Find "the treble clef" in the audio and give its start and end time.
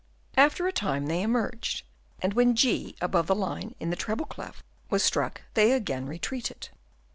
3.91-4.63